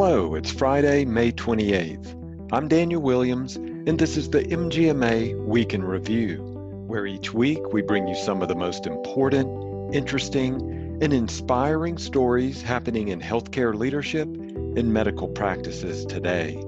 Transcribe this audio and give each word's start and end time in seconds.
Hello, 0.00 0.36
it's 0.36 0.52
Friday, 0.52 1.04
May 1.04 1.32
28th. 1.32 2.52
I'm 2.52 2.68
Daniel 2.68 3.02
Williams, 3.02 3.56
and 3.56 3.98
this 3.98 4.16
is 4.16 4.30
the 4.30 4.44
MGMA 4.44 5.44
Week 5.44 5.74
in 5.74 5.82
Review, 5.82 6.36
where 6.86 7.04
each 7.04 7.34
week 7.34 7.72
we 7.72 7.82
bring 7.82 8.06
you 8.06 8.14
some 8.14 8.40
of 8.40 8.46
the 8.46 8.54
most 8.54 8.86
important, 8.86 9.92
interesting, 9.92 10.54
and 11.02 11.12
inspiring 11.12 11.98
stories 11.98 12.62
happening 12.62 13.08
in 13.08 13.20
healthcare 13.20 13.74
leadership 13.74 14.28
and 14.28 14.92
medical 14.92 15.26
practices 15.26 16.06
today. 16.06 16.62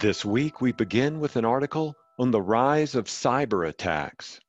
This 0.00 0.24
week 0.24 0.62
we 0.62 0.72
begin 0.72 1.20
with 1.20 1.36
an 1.36 1.44
article 1.44 1.94
on 2.18 2.30
the 2.30 2.40
rise 2.40 2.94
of 2.94 3.04
cyber 3.04 3.68
attacks. 3.68 4.40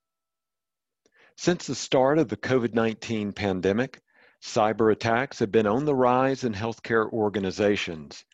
Since 1.36 1.66
the 1.66 1.74
start 1.74 2.18
of 2.18 2.28
the 2.30 2.38
COVID 2.38 2.72
19 2.72 3.34
pandemic, 3.34 4.00
Cyber 4.42 4.92
attacks 4.92 5.40
have 5.40 5.50
been 5.50 5.66
on 5.66 5.84
the 5.84 5.94
rise 5.94 6.44
in 6.44 6.54
healthcare 6.54 7.10
organizations, 7.12 8.24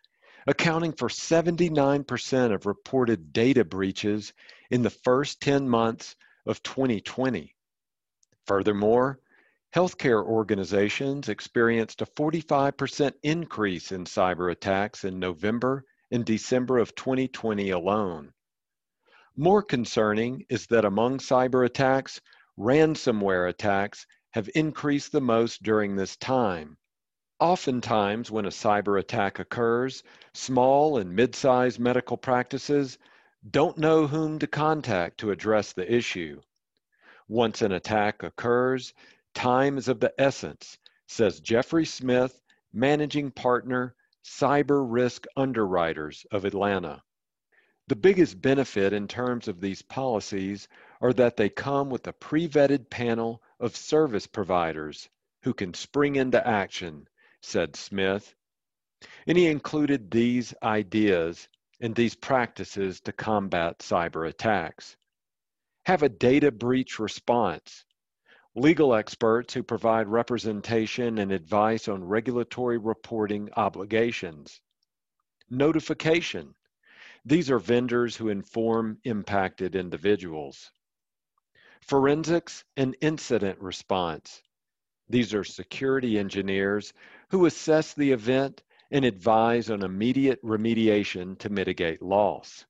accounting 0.47 0.93
for 0.93 1.09
79% 1.09 2.55
of 2.55 2.67
reported 2.67 3.33
data 3.33 3.65
breaches 3.65 4.33
in 4.71 4.83
the 4.83 4.91
first 4.91 5.41
10 5.41 5.69
months 5.69 6.15
of 6.47 6.63
2020. 6.63 7.55
Furthermore, 8.47 9.19
healthcare 9.75 10.23
organizations 10.23 11.29
experienced 11.29 12.03
a 12.03 12.07
45% 12.07 13.15
increase 13.23 13.91
in 13.91 14.05
cyber 14.05 14.53
attacks 14.53 15.05
in 15.05 15.19
November 15.19 15.85
and 16.11 16.25
December 16.25 16.79
of 16.79 16.95
2020 16.95 17.71
alone. 17.71 18.33
More 19.37 19.63
concerning 19.63 20.45
is 20.49 20.67
that 20.67 20.85
among 20.85 21.19
cyber 21.19 21.65
attacks, 21.65 22.21
ransomware 22.59 23.49
attacks 23.49 24.07
have 24.35 24.51
increased 24.57 25.13
the 25.13 25.21
most 25.21 25.63
during 25.63 25.95
this 25.95 26.17
time. 26.17 26.77
Oftentimes, 27.39 28.33
when 28.33 28.47
a 28.47 28.49
cyber 28.49 28.99
attack 28.99 29.39
occurs, 29.39 30.03
small 30.33 30.99
and 30.99 31.15
mid 31.15 31.37
sized 31.37 31.79
medical 31.79 32.17
practices 32.17 32.99
don't 33.49 33.79
know 33.79 34.09
whom 34.09 34.41
to 34.41 34.49
contact 34.49 35.19
to 35.19 35.31
address 35.31 35.73
the 35.73 35.89
issue. 35.95 36.41
Once 37.29 37.63
an 37.63 37.71
attack 37.71 38.25
occurs, 38.25 38.93
time 39.35 39.79
is 39.79 39.87
of 39.87 40.01
the 40.01 40.13
essence, 40.19 40.79
says 41.07 41.39
Jeffrey 41.39 41.85
Smith, 41.85 42.43
managing 42.73 43.31
partner, 43.31 43.95
Cyber 44.25 44.85
Risk 44.85 45.27
Underwriters 45.37 46.27
of 46.33 46.45
Atlanta. 46.45 47.01
The 47.87 47.95
biggest 47.95 48.43
benefit 48.43 48.93
in 48.93 49.07
terms 49.07 49.47
of 49.47 49.61
these 49.61 49.83
policies 49.83 50.67
are 51.01 51.13
that 51.13 51.37
they 51.37 51.51
come 51.51 51.89
with 51.89 52.09
a 52.09 52.13
pre 52.15 52.49
vetted 52.49 52.91
panel 52.91 53.41
of 53.65 53.75
service 53.75 54.27
providers 54.27 55.09
who 55.43 55.55
can 55.55 55.73
spring 55.73 56.17
into 56.17 56.47
action, 56.47 57.09
said 57.41 57.75
Smith. 57.75 58.35
And 59.27 59.39
he 59.39 59.47
included 59.47 60.11
these 60.11 60.55
ideas 60.63 61.49
and 61.81 61.95
these 61.95 62.15
practices 62.15 63.01
to 63.01 63.13
combat 63.13 63.79
cyber 63.79 64.29
attacks. 64.29 64.97
Have 65.87 66.03
a 66.03 66.11
data 66.11 66.53
breach 66.53 66.99
response. 66.99 67.87
Legal 68.55 68.95
experts 68.95 69.55
who 69.55 69.63
provide 69.63 70.09
representation 70.09 71.19
and 71.19 71.33
advice 71.33 71.89
on 71.89 72.05
regulatory 72.05 72.79
reporting 72.79 73.49
obligations. 73.57 74.61
Notification. 75.49 76.55
These 77.25 77.51
are 77.51 77.59
vendors 77.59 78.15
who 78.15 78.29
inform 78.29 78.99
impacted 79.05 79.75
individuals. 79.75 80.71
Forensics 81.87 82.65
and 82.79 82.97
incident 83.03 83.61
response. 83.61 84.43
These 85.11 85.35
are 85.35 85.45
security 85.45 86.19
engineers 86.19 86.95
who 87.29 87.45
assess 87.45 87.93
the 87.93 88.11
event 88.11 88.63
and 88.91 89.05
advise 89.05 89.69
on 89.69 89.83
immediate 89.83 90.43
remediation 90.43 91.39
to 91.41 91.51
mitigate 91.51 92.01
loss. 92.01 92.65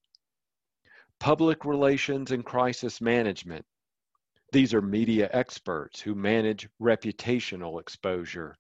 Public 1.21 1.65
relations 1.65 2.33
and 2.33 2.45
crisis 2.45 3.01
management. 3.01 3.65
These 4.51 4.75
are 4.75 4.83
media 4.83 5.31
experts 5.33 6.01
who 6.01 6.17
manage 6.17 6.69
reputational 6.83 7.81
exposure. 7.81 8.57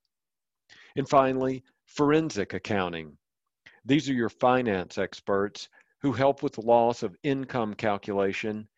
And 0.94 1.08
finally, 1.08 1.64
forensic 1.86 2.54
accounting. 2.54 3.18
These 3.84 4.08
are 4.08 4.14
your 4.14 4.28
finance 4.28 4.98
experts 4.98 5.68
who 6.00 6.12
help 6.12 6.44
with 6.44 6.58
loss 6.58 7.02
of 7.02 7.16
income 7.24 7.74
calculation 7.74 8.68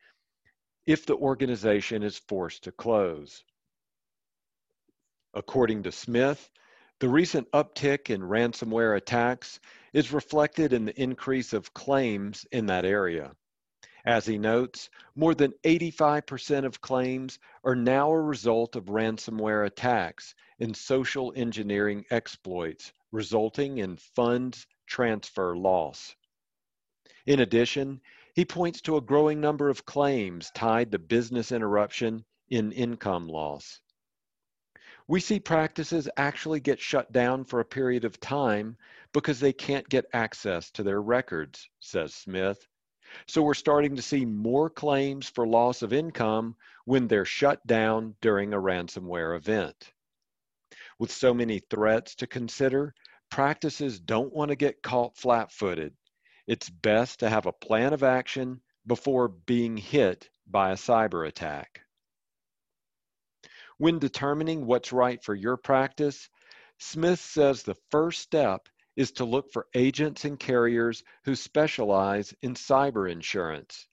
if 0.86 1.04
the 1.04 1.16
organization 1.16 2.02
is 2.02 2.16
forced 2.16 2.64
to 2.64 2.72
close. 2.72 3.44
According 5.34 5.82
to 5.82 5.92
Smith, 5.92 6.50
the 7.00 7.08
recent 7.08 7.50
uptick 7.50 8.08
in 8.08 8.22
ransomware 8.22 8.96
attacks 8.96 9.60
is 9.92 10.12
reflected 10.12 10.72
in 10.72 10.86
the 10.86 10.98
increase 10.98 11.52
of 11.52 11.74
claims 11.74 12.46
in 12.52 12.66
that 12.66 12.86
area. 12.86 13.34
As 14.06 14.24
he 14.24 14.38
notes, 14.38 14.88
more 15.16 15.34
than 15.34 15.52
85% 15.64 16.64
of 16.64 16.80
claims 16.80 17.40
are 17.64 17.74
now 17.74 18.12
a 18.12 18.20
result 18.20 18.76
of 18.76 18.84
ransomware 18.84 19.66
attacks 19.66 20.34
and 20.60 20.76
social 20.76 21.32
engineering 21.34 22.04
exploits, 22.10 22.92
resulting 23.10 23.78
in 23.78 23.96
funds 23.96 24.66
transfer 24.86 25.56
loss. 25.56 26.14
In 27.26 27.40
addition, 27.40 28.00
he 28.36 28.44
points 28.44 28.82
to 28.82 28.98
a 28.98 29.00
growing 29.00 29.40
number 29.40 29.70
of 29.70 29.86
claims 29.86 30.50
tied 30.54 30.92
to 30.92 30.98
business 30.98 31.52
interruption 31.52 32.22
in 32.50 32.70
income 32.70 33.26
loss. 33.26 33.80
We 35.08 35.20
see 35.20 35.40
practices 35.40 36.06
actually 36.18 36.60
get 36.60 36.78
shut 36.78 37.10
down 37.10 37.44
for 37.44 37.60
a 37.60 37.64
period 37.64 38.04
of 38.04 38.20
time 38.20 38.76
because 39.14 39.40
they 39.40 39.54
can't 39.54 39.88
get 39.88 40.04
access 40.12 40.70
to 40.72 40.82
their 40.82 41.00
records, 41.00 41.70
says 41.80 42.12
Smith. 42.12 42.58
So 43.26 43.40
we're 43.40 43.54
starting 43.54 43.96
to 43.96 44.02
see 44.02 44.26
more 44.26 44.68
claims 44.68 45.30
for 45.30 45.46
loss 45.46 45.80
of 45.80 45.94
income 45.94 46.56
when 46.84 47.08
they're 47.08 47.24
shut 47.24 47.66
down 47.66 48.16
during 48.20 48.52
a 48.52 48.60
ransomware 48.60 49.34
event. 49.34 49.94
With 50.98 51.10
so 51.10 51.32
many 51.32 51.60
threats 51.70 52.16
to 52.16 52.26
consider, 52.26 52.92
practices 53.30 53.98
don't 53.98 54.34
want 54.34 54.50
to 54.50 54.56
get 54.56 54.82
caught 54.82 55.16
flat 55.16 55.50
footed 55.52 55.94
it's 56.46 56.70
best 56.70 57.20
to 57.20 57.28
have 57.28 57.46
a 57.46 57.52
plan 57.52 57.92
of 57.92 58.02
action 58.02 58.60
before 58.86 59.28
being 59.28 59.76
hit 59.76 60.30
by 60.46 60.70
a 60.70 60.76
cyber 60.76 61.26
attack. 61.26 61.80
When 63.78 63.98
determining 63.98 64.64
what's 64.64 64.92
right 64.92 65.22
for 65.22 65.34
your 65.34 65.56
practice, 65.56 66.28
Smith 66.78 67.20
says 67.20 67.62
the 67.62 67.76
first 67.90 68.20
step 68.22 68.68
is 68.96 69.12
to 69.12 69.24
look 69.24 69.52
for 69.52 69.66
agents 69.74 70.24
and 70.24 70.38
carriers 70.38 71.02
who 71.24 71.34
specialize 71.34 72.34
in 72.42 72.54
cyber 72.54 73.10
insurance. 73.10 73.86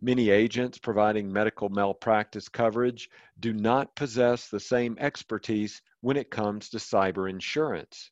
Many 0.00 0.28
agents 0.28 0.76
providing 0.76 1.32
medical 1.32 1.70
malpractice 1.70 2.50
coverage 2.50 3.08
do 3.40 3.54
not 3.54 3.96
possess 3.96 4.48
the 4.48 4.60
same 4.60 4.98
expertise 4.98 5.80
when 6.02 6.18
it 6.18 6.30
comes 6.30 6.68
to 6.70 6.76
cyber 6.76 7.30
insurance. 7.30 8.10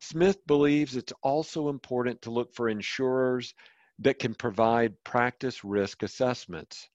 Smith 0.00 0.46
believes 0.46 0.96
it's 0.96 1.12
also 1.22 1.68
important 1.68 2.22
to 2.22 2.30
look 2.30 2.54
for 2.54 2.68
insurers 2.68 3.54
that 3.98 4.18
can 4.18 4.34
provide 4.34 5.02
practice 5.02 5.64
risk 5.64 6.02
assessments, 6.02 6.88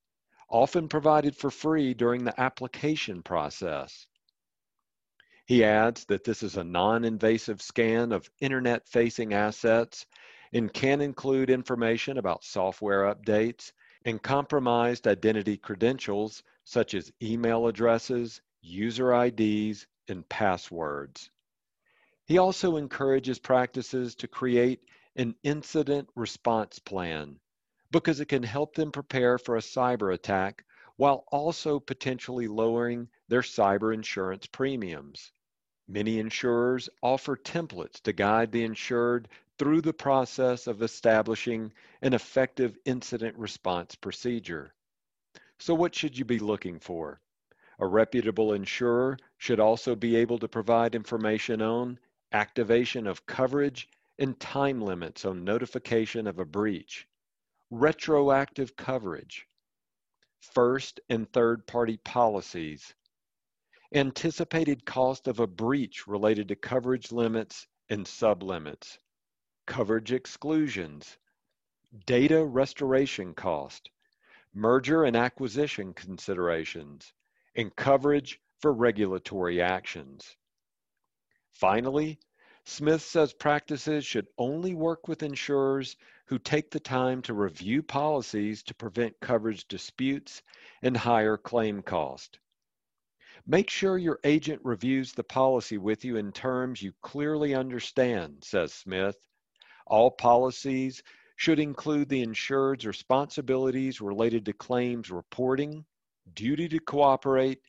often 0.50 0.88
provided 0.88 1.36
for 1.36 1.52
free 1.52 1.94
during 1.94 2.24
the 2.24 2.40
application 2.40 3.22
process. 3.22 4.08
He 5.46 5.66
adds 5.66 6.06
that 6.06 6.24
this 6.24 6.42
is 6.42 6.56
a 6.56 6.64
non 6.64 7.04
invasive 7.04 7.62
scan 7.62 8.14
of 8.14 8.30
internet 8.40 8.88
facing 8.88 9.34
assets 9.34 10.06
and 10.54 10.72
can 10.72 11.02
include 11.02 11.50
information 11.50 12.18
about 12.18 12.46
software 12.46 13.14
updates 13.14 13.74
and 14.06 14.22
compromised 14.22 15.08
identity 15.08 15.58
credentials 15.58 16.44
such 16.64 16.94
as 16.94 17.12
email 17.22 17.68
addresses, 17.68 18.42
user 18.62 19.14
IDs, 19.14 19.86
and 20.08 20.28
passwords. 20.30 21.30
He 22.26 22.38
also 22.38 22.78
encourages 22.78 23.38
practices 23.38 24.16
to 24.16 24.30
create 24.30 24.86
an 25.18 25.36
incident 25.44 26.08
response 26.16 26.80
plan 26.80 27.40
because 27.92 28.22
it 28.22 28.28
can 28.28 28.44
help 28.44 28.76
them 28.76 28.94
prepare 28.94 29.38
for 29.38 29.58
a 29.58 29.62
cyber 29.62 30.14
attack 30.14 30.64
while 30.96 31.26
also 31.34 31.82
potentially 31.82 32.48
lowering 32.48 33.10
their 33.28 33.42
cyber 33.42 33.94
insurance 33.94 34.48
premiums. 34.48 35.34
Many 35.88 36.18
insurers 36.18 36.90
offer 37.02 37.36
templates 37.36 38.02
to 38.04 38.14
guide 38.14 38.54
the 38.54 38.64
insured 38.64 39.28
through 39.60 39.82
the 39.82 39.94
process 39.94 40.66
of 40.66 40.82
establishing 40.82 41.74
an 42.02 42.14
effective 42.14 42.78
incident 42.86 43.38
response 43.38 43.96
procedure. 43.96 44.74
So, 45.60 45.76
what 45.76 45.94
should 45.94 46.18
you 46.18 46.24
be 46.24 46.40
looking 46.40 46.80
for? 46.80 47.20
A 47.80 47.86
reputable 47.86 48.54
insurer 48.54 49.18
should 49.38 49.60
also 49.60 49.94
be 49.96 50.16
able 50.16 50.40
to 50.40 50.48
provide 50.48 50.96
information 50.96 51.62
on 51.62 52.00
activation 52.34 53.08
of 53.08 53.26
coverage 53.26 53.88
and 54.20 54.40
time 54.40 54.82
limits 54.82 55.24
on 55.24 55.44
notification 55.44 56.28
of 56.28 56.40
a 56.40 56.46
breach, 56.46 57.08
retroactive 57.70 58.76
coverage, 58.76 59.48
first 60.42 61.00
and 61.10 61.32
third 61.32 61.66
party 61.68 61.98
policies, 61.98 62.94
anticipated 63.94 64.86
cost 64.86 65.28
of 65.28 65.40
a 65.40 65.48
breach 65.48 66.08
related 66.08 66.48
to 66.48 66.56
coverage 66.56 67.12
limits 67.12 67.68
and 67.90 68.06
sublimits, 68.06 68.98
coverage 69.68 70.12
exclusions, 70.12 71.18
data 72.06 72.44
restoration 72.44 73.34
cost, 73.34 73.90
merger 74.54 75.04
and 75.04 75.16
acquisition 75.16 75.94
considerations, 75.94 77.14
and 77.56 77.76
coverage 77.76 78.40
for 78.60 78.74
regulatory 78.74 79.62
actions. 79.62 80.36
Finally, 81.54 82.20
Smith 82.66 83.02
says 83.02 83.34
practices 83.34 84.06
should 84.06 84.28
only 84.38 84.74
work 84.74 85.08
with 85.08 85.22
insurers 85.22 85.96
who 86.26 86.40
take 86.40 86.72
the 86.72 86.80
time 86.80 87.22
to 87.22 87.34
review 87.34 87.84
policies 87.84 88.64
to 88.64 88.74
prevent 88.74 89.20
coverage 89.20 89.68
disputes 89.68 90.42
and 90.82 90.98
higher 90.98 91.38
claim 91.38 91.82
cost. 91.82 92.40
Make 93.46 93.70
sure 93.70 93.98
your 93.98 94.20
agent 94.24 94.62
reviews 94.64 95.12
the 95.12 95.24
policy 95.24 95.78
with 95.78 96.06
you 96.06 96.16
in 96.16 96.32
terms 96.32 96.82
you 96.82 96.94
clearly 97.02 97.54
understand, 97.54 98.44
says 98.44 98.74
Smith. 98.74 99.18
All 99.86 100.10
policies 100.10 101.04
should 101.36 101.60
include 101.60 102.10
the 102.10 102.22
insured's 102.22 102.86
responsibilities 102.86 104.00
related 104.00 104.46
to 104.46 104.54
claims 104.54 105.12
reporting, 105.12 105.86
duty 106.34 106.70
to 106.70 106.80
cooperate, 106.80 107.62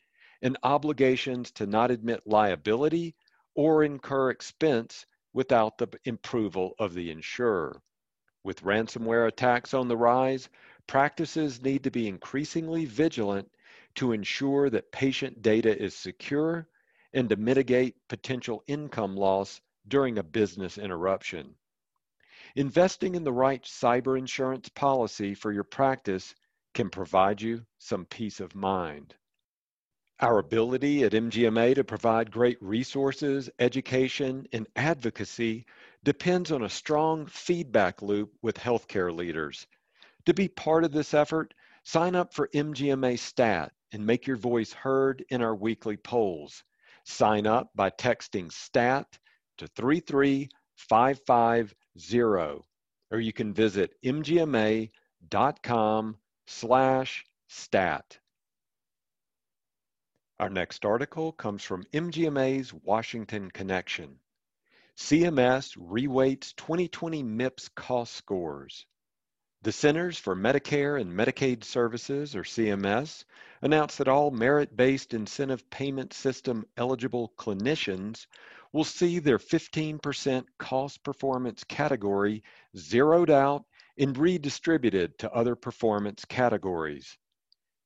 and 0.42 0.56
obligations 0.62 1.50
to 1.52 1.66
not 1.66 1.90
admit 1.90 2.26
liability 2.26 3.16
or 3.54 3.84
incur 3.84 4.30
expense 4.30 5.06
without 5.32 5.78
the 5.78 5.88
approval 6.06 6.74
of 6.78 6.94
the 6.94 7.10
insurer. 7.10 7.82
With 8.42 8.62
ransomware 8.62 9.26
attacks 9.26 9.74
on 9.74 9.88
the 9.88 9.96
rise, 9.96 10.48
practices 10.86 11.62
need 11.62 11.84
to 11.84 11.90
be 11.90 12.08
increasingly 12.08 12.84
vigilant 12.84 13.50
to 13.94 14.12
ensure 14.12 14.70
that 14.70 14.92
patient 14.92 15.40
data 15.42 15.80
is 15.80 15.94
secure 15.94 16.68
and 17.12 17.28
to 17.28 17.36
mitigate 17.36 17.96
potential 18.08 18.62
income 18.66 19.16
loss 19.16 19.60
during 19.88 20.18
a 20.18 20.22
business 20.22 20.78
interruption. 20.78 21.54
Investing 22.56 23.14
in 23.14 23.24
the 23.24 23.32
right 23.32 23.62
cyber 23.62 24.18
insurance 24.18 24.68
policy 24.68 25.34
for 25.34 25.52
your 25.52 25.64
practice 25.64 26.34
can 26.74 26.90
provide 26.90 27.40
you 27.40 27.64
some 27.78 28.04
peace 28.04 28.40
of 28.40 28.54
mind. 28.54 29.14
Our 30.20 30.38
ability 30.38 31.02
at 31.02 31.12
MGMA 31.12 31.74
to 31.74 31.82
provide 31.82 32.30
great 32.30 32.62
resources, 32.62 33.50
education, 33.58 34.46
and 34.52 34.68
advocacy 34.76 35.66
depends 36.04 36.52
on 36.52 36.62
a 36.62 36.68
strong 36.68 37.26
feedback 37.26 38.00
loop 38.00 38.32
with 38.40 38.56
healthcare 38.56 39.12
leaders. 39.12 39.66
To 40.26 40.34
be 40.34 40.46
part 40.46 40.84
of 40.84 40.92
this 40.92 41.14
effort, 41.14 41.52
sign 41.82 42.14
up 42.14 42.32
for 42.32 42.48
MGMA 42.54 43.18
Stat 43.18 43.72
and 43.90 44.06
make 44.06 44.24
your 44.26 44.36
voice 44.36 44.72
heard 44.72 45.24
in 45.30 45.42
our 45.42 45.56
weekly 45.56 45.96
polls. 45.96 46.62
Sign 47.04 47.44
up 47.46 47.70
by 47.74 47.90
texting 47.90 48.52
STAT 48.52 49.18
to 49.58 49.66
33550 49.66 52.64
or 53.10 53.20
you 53.20 53.32
can 53.32 53.52
visit 53.52 53.94
mgma.com 54.04 54.90
slash 56.46 57.24
stat. 57.48 58.18
Our 60.40 60.50
next 60.50 60.84
article 60.84 61.30
comes 61.30 61.62
from 61.62 61.84
MGMA's 61.92 62.74
Washington 62.74 63.52
Connection. 63.52 64.18
CMS 64.96 65.76
reweights 65.78 66.56
2020 66.56 67.22
MIPS 67.22 67.68
cost 67.76 68.14
scores. 68.14 68.84
The 69.62 69.70
Centers 69.70 70.18
for 70.18 70.34
Medicare 70.34 71.00
and 71.00 71.12
Medicaid 71.12 71.62
Services, 71.62 72.34
or 72.34 72.42
CMS, 72.42 73.24
announced 73.62 73.98
that 73.98 74.08
all 74.08 74.32
merit-based 74.32 75.14
incentive 75.14 75.70
payment 75.70 76.12
system 76.12 76.66
eligible 76.76 77.32
clinicians 77.38 78.26
will 78.72 78.82
see 78.82 79.20
their 79.20 79.38
15% 79.38 80.46
cost 80.58 81.04
performance 81.04 81.62
category 81.62 82.42
zeroed 82.76 83.30
out 83.30 83.64
and 83.96 84.18
redistributed 84.18 85.16
to 85.18 85.30
other 85.30 85.54
performance 85.54 86.24
categories. 86.24 87.16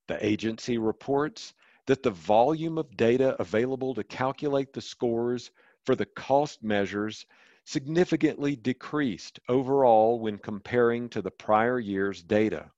The 0.06 0.24
agency 0.24 0.78
reports 0.78 1.52
that 1.88 2.02
the 2.02 2.10
volume 2.10 2.76
of 2.76 2.98
data 2.98 3.34
available 3.40 3.94
to 3.94 4.04
calculate 4.04 4.74
the 4.74 4.80
scores 4.80 5.50
for 5.86 5.96
the 5.96 6.04
cost 6.04 6.62
measures 6.62 7.24
significantly 7.64 8.54
decreased 8.54 9.40
overall 9.48 10.20
when 10.20 10.36
comparing 10.36 11.08
to 11.08 11.22
the 11.22 11.30
prior 11.30 11.80
year's 11.80 12.22
data. 12.22 12.70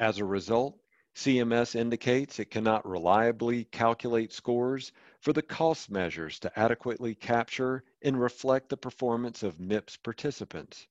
As 0.00 0.18
a 0.18 0.24
result, 0.24 0.80
CMS 1.14 1.76
indicates 1.76 2.40
it 2.40 2.50
cannot 2.50 2.84
reliably 2.84 3.64
calculate 3.66 4.32
scores 4.32 4.90
for 5.20 5.32
the 5.32 5.42
cost 5.42 5.88
measures 5.88 6.40
to 6.40 6.58
adequately 6.58 7.14
capture 7.14 7.84
and 8.02 8.20
reflect 8.20 8.68
the 8.68 8.76
performance 8.76 9.44
of 9.44 9.60
MIPS 9.60 9.96
participants. 9.96 10.88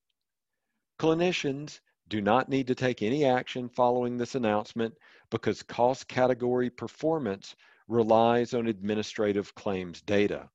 Clinicians 0.98 1.82
do 2.08 2.22
not 2.22 2.48
need 2.48 2.68
to 2.68 2.76
take 2.76 3.02
any 3.02 3.26
action 3.26 3.68
following 3.68 4.18
this 4.18 4.36
announcement 4.36 4.96
because 5.30 5.64
cost 5.64 6.08
category 6.08 6.70
performance 6.70 7.56
relies 7.88 8.54
on 8.54 8.68
administrative 8.68 9.54
claims 9.56 10.02
data. 10.02 10.50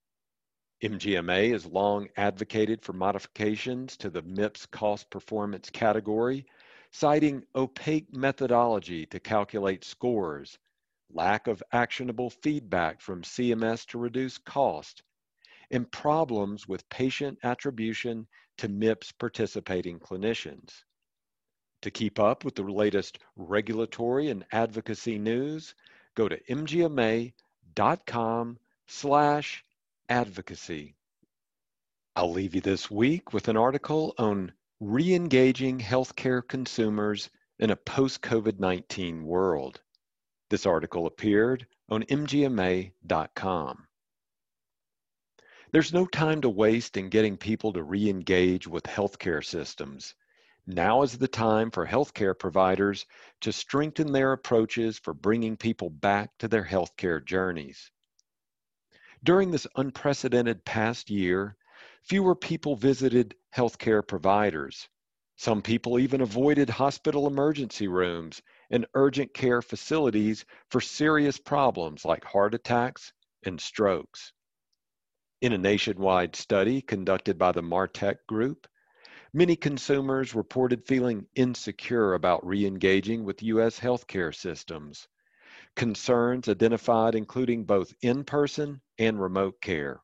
MGMA 0.83 1.53
has 1.53 1.65
long 1.65 2.09
advocated 2.17 2.83
for 2.83 2.93
modifications 2.93 3.97
to 3.99 4.11
the 4.11 4.23
MIPS 4.23 4.67
cost 4.67 5.09
performance 5.11 5.71
category 5.71 6.45
citing 6.91 7.43
opaque 7.55 8.15
methodology 8.15 9.07
to 9.07 9.19
calculate 9.19 9.85
scores, 9.85 10.59
lack 11.11 11.47
of 11.47 11.63
actionable 11.73 12.29
feedback 12.29 13.01
from 13.01 13.23
CMS 13.23 13.87
to 13.87 13.99
reduce 13.99 14.39
cost, 14.39 15.03
and 15.71 15.91
problems 15.91 16.69
with 16.69 16.89
patient 16.91 17.39
attribution 17.43 18.27
to 18.59 18.69
MIPS 18.69 19.13
participating 19.13 19.99
clinicians. 19.99 20.83
To 21.83 21.91
keep 21.91 22.19
up 22.19 22.45
with 22.45 22.55
the 22.55 22.63
latest 22.63 23.19
regulatory 23.37 24.31
and 24.31 24.45
advocacy 24.53 25.19
news, 25.19 25.75
go 26.15 26.29
to 26.29 26.41
mgma.com 26.45 27.35
slash 28.87 29.65
advocacy. 30.09 30.95
I'll 32.15 32.33
leave 32.33 32.55
you 32.55 32.61
this 32.61 32.91
week 32.91 33.33
with 33.33 33.49
an 33.49 33.57
article 33.57 34.15
on 34.19 34.53
Re-engaging 34.85 35.79
healthcare 35.79 36.43
consumers 36.47 37.31
in 37.61 37.71
a 37.71 37.77
post-COVID-19 37.77 39.23
world. 39.23 39.81
This 40.51 40.67
article 40.67 41.07
appeared 41.07 41.69
on 41.89 42.03
mgma.com. 42.03 43.87
There's 45.71 45.93
no 45.93 46.07
time 46.07 46.41
to 46.41 46.49
waste 46.49 46.97
in 46.97 47.11
getting 47.11 47.37
people 47.37 47.73
to 47.75 47.83
re-engage 47.85 48.67
with 48.67 48.83
healthcare 48.83 49.45
systems. 49.45 50.15
Now 50.67 51.03
is 51.03 51.19
the 51.19 51.29
time 51.29 51.71
for 51.71 51.87
healthcare 51.87 52.39
providers 52.39 53.07
to 53.41 53.53
strengthen 53.53 54.13
their 54.13 54.33
approaches 54.33 54.99
for 54.99 55.15
bringing 55.15 55.57
people 55.57 55.91
back 55.91 56.31
to 56.39 56.49
their 56.49 56.65
healthcare 56.65 57.25
journeys. 57.25 57.91
During 59.25 59.51
this 59.51 59.67
unprecedented 59.77 60.65
past 60.65 61.11
year, 61.11 61.57
Fewer 62.05 62.35
people 62.35 62.75
visited 62.75 63.37
healthcare 63.55 64.07
providers. 64.07 64.89
Some 65.37 65.63
people 65.63 66.01
even 66.01 66.21
avoided 66.21 66.69
hospital 66.69 67.29
emergency 67.29 67.87
rooms 67.87 68.43
and 68.71 68.87
urgent 68.95 69.33
care 69.33 69.63
facilities 69.63 70.45
for 70.69 70.81
serious 70.81 71.39
problems 71.39 72.05
like 72.05 72.25
heart 72.25 72.55
attacks 72.55 73.13
and 73.45 73.61
strokes. 73.61 74.33
In 75.41 75.53
a 75.53 75.59
nationwide 75.59 76.35
study 76.35 76.83
conducted 76.83 77.39
by 77.39 77.53
the 77.53 77.63
Martec 77.63 78.27
Group, 78.27 78.67
many 79.33 79.57
consumers 79.57 80.35
reported 80.35 80.87
feeling 80.87 81.27
insecure 81.35 82.15
about 82.15 82.47
re 82.47 82.67
engaging 82.67 83.25
with 83.25 83.43
U.S. 83.43 83.81
healthcare 83.81 84.35
systems. 84.35 85.09
Concerns 85.75 86.49
identified 86.49 87.15
including 87.15 87.65
both 87.65 87.95
in 88.03 88.25
person 88.25 88.81
and 88.99 89.21
remote 89.21 89.61
care. 89.61 90.03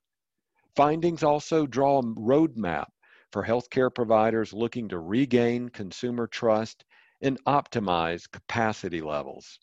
Findings 0.77 1.23
also 1.23 1.67
draw 1.67 1.99
a 1.99 2.03
roadmap 2.03 2.87
for 3.33 3.45
healthcare 3.45 3.95
providers 3.95 4.53
looking 4.53 4.89
to 4.89 4.99
regain 4.99 5.69
consumer 5.69 6.27
trust 6.27 6.85
and 7.21 7.43
optimize 7.45 8.31
capacity 8.31 9.01
levels. 9.01 9.59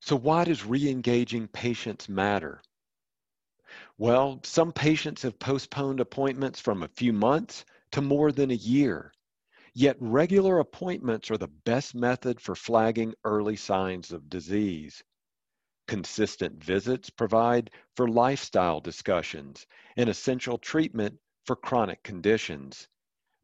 So 0.00 0.16
why 0.16 0.44
does 0.44 0.64
re-engaging 0.64 1.48
patients 1.48 2.08
matter? 2.08 2.62
Well, 3.98 4.40
some 4.44 4.72
patients 4.72 5.22
have 5.22 5.38
postponed 5.38 6.00
appointments 6.00 6.60
from 6.60 6.82
a 6.82 6.88
few 6.88 7.12
months 7.12 7.64
to 7.94 8.00
more 8.00 8.32
than 8.32 8.50
a 8.50 8.54
year. 8.54 9.12
Yet 9.72 9.96
regular 10.00 10.58
appointments 10.58 11.30
are 11.30 11.38
the 11.38 11.46
best 11.46 11.94
method 11.94 12.40
for 12.40 12.56
flagging 12.56 13.14
early 13.22 13.54
signs 13.54 14.10
of 14.10 14.28
disease. 14.28 15.04
Consistent 15.86 16.64
visits 16.64 17.08
provide 17.08 17.70
for 17.94 18.08
lifestyle 18.08 18.80
discussions 18.80 19.64
and 19.96 20.08
essential 20.08 20.58
treatment 20.58 21.16
for 21.46 21.54
chronic 21.54 22.02
conditions. 22.02 22.88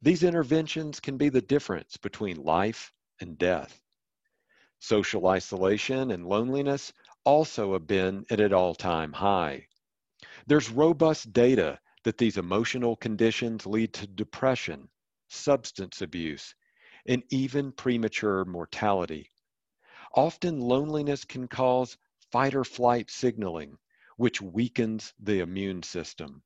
These 0.03 0.25
interventions 0.25 0.99
can 0.99 1.17
be 1.17 1.29
the 1.29 1.43
difference 1.43 1.97
between 1.97 2.43
life 2.43 2.93
and 3.21 3.39
death. 3.39 3.81
Social 4.81 5.29
isolation 5.29 6.11
and 6.11 6.27
loneliness 6.27 6.93
also 7.25 7.75
have 7.75 7.87
been 7.87 8.25
at 8.31 8.41
an 8.41 8.53
all-time 8.53 9.13
high. 9.13 9.69
There's 10.49 10.71
robust 10.71 11.33
data 11.33 11.79
that 12.05 12.19
these 12.19 12.37
emotional 12.37 12.97
conditions 12.97 13.67
lead 13.67 13.93
to 13.95 14.07
depression, 14.07 14.89
substance 15.29 16.01
abuse, 16.03 16.55
and 17.07 17.23
even 17.31 17.73
premature 17.73 18.45
mortality. 18.45 19.31
Often 20.15 20.61
loneliness 20.61 21.25
can 21.25 21.47
cause 21.49 21.97
fight 22.33 22.55
or 22.55 22.65
flight 22.65 23.11
signaling, 23.11 23.79
which 24.17 24.41
weakens 24.43 25.13
the 25.21 25.41
immune 25.41 25.83
system. 25.83 26.43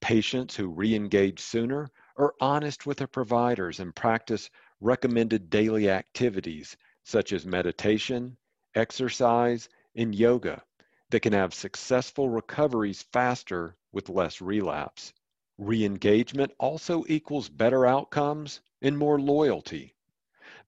Patients 0.00 0.54
who 0.54 0.68
re-engage 0.68 1.40
sooner 1.40 1.90
are 2.16 2.34
honest 2.40 2.86
with 2.86 2.98
their 2.98 3.06
providers 3.06 3.80
and 3.80 3.94
practice 3.94 4.50
recommended 4.80 5.48
daily 5.50 5.90
activities 5.90 6.76
such 7.02 7.32
as 7.32 7.46
meditation, 7.46 8.36
exercise, 8.74 9.68
and 9.94 10.14
yoga 10.14 10.62
that 11.10 11.20
can 11.20 11.32
have 11.32 11.54
successful 11.54 12.28
recoveries 12.28 13.02
faster 13.12 13.76
with 13.96 14.10
less 14.10 14.42
relapse. 14.42 15.14
Re-engagement 15.56 16.52
also 16.58 17.02
equals 17.08 17.48
better 17.48 17.86
outcomes 17.86 18.60
and 18.82 18.98
more 18.98 19.18
loyalty. 19.18 19.94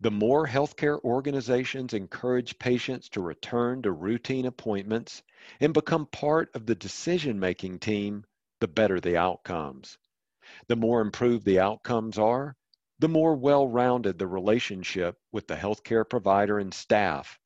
The 0.00 0.10
more 0.10 0.46
healthcare 0.46 0.98
organizations 1.04 1.92
encourage 1.92 2.58
patients 2.58 3.10
to 3.10 3.20
return 3.20 3.82
to 3.82 3.92
routine 3.92 4.46
appointments 4.46 5.22
and 5.60 5.74
become 5.74 6.06
part 6.06 6.48
of 6.54 6.64
the 6.64 6.74
decision-making 6.74 7.80
team, 7.80 8.24
the 8.60 8.68
better 8.68 8.98
the 8.98 9.18
outcomes. 9.18 9.98
The 10.68 10.76
more 10.76 11.02
improved 11.02 11.44
the 11.44 11.60
outcomes 11.60 12.16
are, 12.16 12.56
the 12.98 13.08
more 13.08 13.34
well-rounded 13.36 14.18
the 14.18 14.26
relationship 14.26 15.18
with 15.32 15.46
the 15.46 15.54
healthcare 15.54 16.08
provider 16.08 16.60
and 16.60 16.72
staff, 16.72 17.38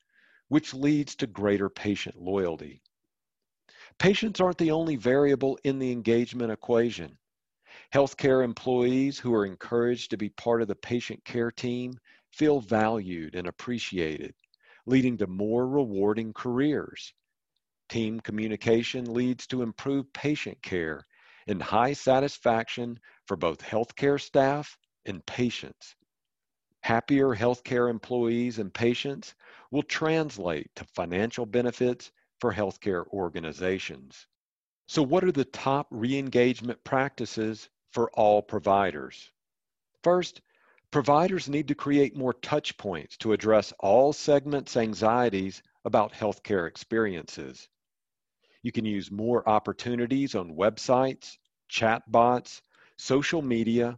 which 0.47 0.73
leads 0.73 1.15
to 1.15 1.27
greater 1.27 1.69
patient 1.69 2.15
loyalty. 2.15 2.82
Patients 4.03 4.41
aren't 4.41 4.57
the 4.57 4.71
only 4.71 4.97
variable 4.97 5.57
in 5.63 5.79
the 5.79 5.89
engagement 5.89 6.51
equation. 6.51 7.17
Healthcare 7.93 8.43
employees 8.43 9.17
who 9.17 9.33
are 9.33 9.45
encouraged 9.45 10.09
to 10.09 10.17
be 10.17 10.27
part 10.27 10.61
of 10.61 10.67
the 10.67 10.75
patient 10.75 11.23
care 11.23 11.51
team 11.51 11.97
feel 12.29 12.59
valued 12.59 13.33
and 13.33 13.47
appreciated, 13.47 14.35
leading 14.85 15.15
to 15.19 15.27
more 15.27 15.65
rewarding 15.65 16.33
careers. 16.33 17.13
Team 17.87 18.19
communication 18.19 19.05
leads 19.13 19.47
to 19.47 19.61
improved 19.61 20.11
patient 20.11 20.61
care 20.61 21.07
and 21.47 21.63
high 21.63 21.93
satisfaction 21.93 22.99
for 23.25 23.37
both 23.37 23.59
healthcare 23.59 24.19
staff 24.19 24.77
and 25.05 25.25
patients. 25.25 25.95
Happier 26.81 27.29
healthcare 27.29 27.89
employees 27.89 28.59
and 28.59 28.73
patients 28.73 29.33
will 29.71 29.81
translate 29.81 30.69
to 30.75 30.83
financial 30.93 31.45
benefits 31.45 32.11
for 32.43 32.53
healthcare 32.53 33.07
organizations. 33.13 34.27
So 34.87 35.01
what 35.01 35.23
are 35.23 35.31
the 35.31 35.45
top 35.45 35.87
re-engagement 35.91 36.83
practices 36.83 37.69
for 37.91 38.11
all 38.11 38.41
providers? 38.41 39.31
First, 40.03 40.41
providers 40.91 41.47
need 41.47 41.69
to 41.69 41.73
create 41.73 42.17
more 42.17 42.33
touch 42.33 42.77
points 42.77 43.15
to 43.19 43.31
address 43.31 43.71
all 43.79 44.11
segments' 44.11 44.75
anxieties 44.75 45.63
about 45.85 46.11
healthcare 46.11 46.67
experiences. 46.67 47.69
You 48.61 48.73
can 48.73 48.83
use 48.83 49.09
more 49.09 49.47
opportunities 49.47 50.35
on 50.35 50.57
websites, 50.57 51.37
chatbots, 51.71 52.59
social 52.97 53.41
media, 53.41 53.97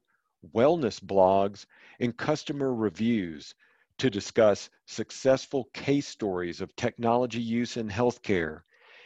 wellness 0.54 1.00
blogs, 1.04 1.66
and 2.00 2.16
customer 2.16 2.76
reviews 2.76 3.56
to 3.98 4.10
discuss 4.10 4.70
successful 4.86 5.70
case 5.74 6.08
stories 6.08 6.62
of 6.62 6.76
technology 6.76 7.42
use 7.42 7.78
in 7.78 7.90
healthcare 7.90 8.62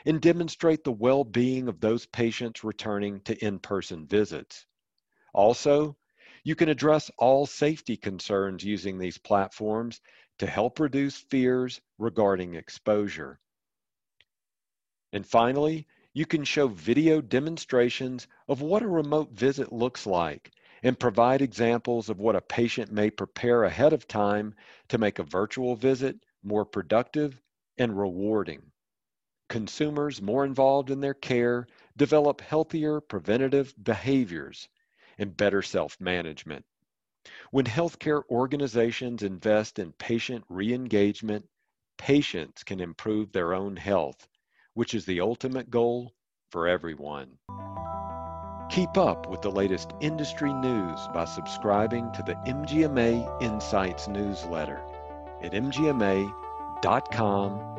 and 0.05 0.21
demonstrate 0.21 0.83
the 0.83 0.91
well-being 0.91 1.67
of 1.67 1.79
those 1.79 2.05
patients 2.05 2.63
returning 2.63 3.19
to 3.21 3.45
in-person 3.45 4.07
visits. 4.07 4.65
Also, 5.33 5.95
you 6.43 6.55
can 6.55 6.69
address 6.69 7.11
all 7.17 7.45
safety 7.45 7.97
concerns 7.97 8.63
using 8.63 8.97
these 8.97 9.17
platforms 9.17 9.99
to 10.39 10.47
help 10.47 10.79
reduce 10.79 11.17
fears 11.17 11.81
regarding 11.97 12.55
exposure. 12.55 13.39
And 15.11 15.25
finally, 15.25 15.87
you 16.13 16.25
can 16.25 16.43
show 16.43 16.67
video 16.67 17.21
demonstrations 17.21 18.27
of 18.47 18.61
what 18.61 18.81
a 18.81 18.87
remote 18.87 19.31
visit 19.31 19.71
looks 19.71 20.07
like 20.07 20.51
and 20.83 20.99
provide 20.99 21.41
examples 21.41 22.09
of 22.09 22.19
what 22.19 22.35
a 22.35 22.41
patient 22.41 22.91
may 22.91 23.09
prepare 23.09 23.63
ahead 23.63 23.93
of 23.93 24.07
time 24.07 24.53
to 24.87 24.97
make 24.97 25.19
a 25.19 25.23
virtual 25.23 25.75
visit 25.75 26.15
more 26.43 26.65
productive 26.65 27.41
and 27.77 27.97
rewarding. 27.97 28.61
Consumers 29.49 30.21
more 30.21 30.45
involved 30.45 30.91
in 30.91 31.01
their 31.01 31.13
care 31.13 31.67
develop 31.97 32.39
healthier 32.41 33.01
preventative 33.01 33.73
behaviors 33.81 34.69
and 35.17 35.35
better 35.35 35.61
self-management. 35.61 36.63
When 37.51 37.65
healthcare 37.65 38.21
organizations 38.29 39.23
invest 39.23 39.79
in 39.79 39.91
patient 39.93 40.45
re-engagement, 40.49 41.45
patients 41.97 42.63
can 42.63 42.79
improve 42.79 43.31
their 43.31 43.53
own 43.53 43.75
health, 43.75 44.27
which 44.73 44.93
is 44.93 45.05
the 45.05 45.19
ultimate 45.19 45.69
goal 45.69 46.13
for 46.51 46.67
everyone. 46.67 47.37
Keep 48.69 48.97
up 48.97 49.27
with 49.27 49.41
the 49.41 49.49
latest 49.49 49.93
industry 49.99 50.53
news 50.53 50.99
by 51.11 51.25
subscribing 51.25 52.11
to 52.11 52.21
the 52.21 52.35
MGMA 52.45 53.41
Insights 53.41 54.07
newsletter 54.07 54.79
at 55.41 55.53
mgma.com 55.53 56.29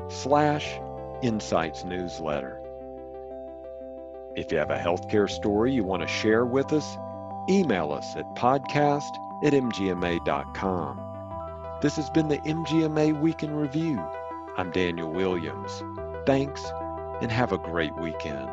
slash 0.08 0.80
insights 1.22 1.84
newsletter. 1.84 2.60
If 4.34 4.50
you 4.50 4.58
have 4.58 4.70
a 4.70 4.78
healthcare 4.78 5.30
story 5.30 5.72
you 5.72 5.84
want 5.84 6.02
to 6.02 6.08
share 6.08 6.44
with 6.44 6.72
us, 6.72 6.98
email 7.48 7.92
us 7.92 8.16
at 8.16 8.34
podcast 8.34 9.14
at 9.44 9.52
mgma.com. 9.52 11.00
This 11.80 11.94
has 11.96 12.10
been 12.10 12.26
the 12.26 12.38
MGMA 12.38 13.20
Week 13.20 13.44
in 13.44 13.54
Review. 13.54 14.02
I'm 14.56 14.72
Daniel 14.72 15.10
Williams. 15.10 15.84
Thanks 16.26 16.64
and 17.22 17.30
have 17.30 17.52
a 17.52 17.58
great 17.58 17.94
weekend. 17.96 18.50